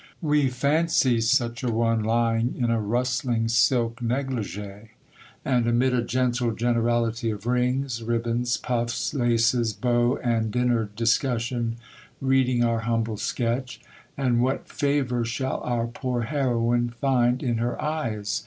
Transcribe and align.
We 0.23 0.47
fancy 0.49 1.21
such 1.21 1.61
a 1.63 1.71
one 1.71 2.03
lying 2.03 2.55
in 2.57 2.71
a 2.71 2.81
rustling 2.81 3.47
silk 3.49 3.97
négligé, 3.99 4.87
and, 5.45 5.67
amid 5.67 5.93
a 5.93 6.01
gentle 6.01 6.53
generality 6.55 7.29
of 7.29 7.45
rings, 7.45 8.01
ribbons, 8.01 8.57
puffs, 8.57 9.13
laces, 9.13 9.73
beaux, 9.73 10.17
and 10.23 10.49
dinner 10.49 10.89
discussion, 10.95 11.75
reading 12.19 12.63
our 12.63 12.79
humble 12.79 13.17
sketch;—and 13.17 14.41
what 14.41 14.67
favour 14.67 15.23
shall 15.23 15.61
our 15.61 15.85
poor 15.85 16.23
heroine 16.23 16.89
find 16.89 17.43
in 17.43 17.57
her 17.59 17.79
eyes? 17.79 18.39